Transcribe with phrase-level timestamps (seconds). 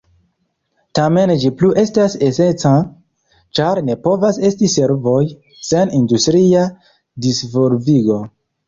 [0.99, 2.73] Tamen ĝi plu estas esenca,
[3.61, 5.23] ĉar ne povas esti servoj
[5.71, 6.69] sen industria
[7.29, 8.23] disvolvigo.